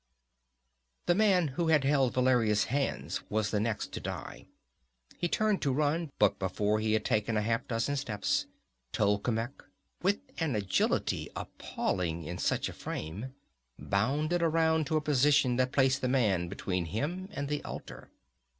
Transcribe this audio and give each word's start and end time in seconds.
The 1.05 1.13
man 1.13 1.49
who 1.49 1.67
had 1.67 1.83
held 1.83 2.15
Valeria's 2.15 2.63
hands 2.73 3.21
was 3.29 3.51
the 3.51 3.59
next 3.59 3.91
to 3.91 3.99
die. 3.99 4.47
He 5.15 5.27
turned 5.27 5.61
to 5.61 5.71
run, 5.71 6.09
but 6.17 6.39
before 6.39 6.79
he 6.79 6.93
had 6.93 7.05
taken 7.05 7.35
half 7.35 7.65
a 7.65 7.67
dozen 7.67 7.95
steps, 7.97 8.47
Tolkemec, 8.93 9.63
with 10.01 10.21
an 10.39 10.55
agility 10.55 11.29
appalling 11.35 12.23
in 12.23 12.39
such 12.39 12.67
a 12.67 12.73
frame, 12.73 13.35
bounded 13.77 14.41
around 14.41 14.87
to 14.87 14.97
a 14.97 15.01
position 15.01 15.57
that 15.57 15.71
placed 15.71 16.01
the 16.01 16.07
man 16.09 16.47
between 16.49 16.85
him 16.85 17.29
and 17.31 17.47
the 17.47 17.63
altar. 17.63 18.09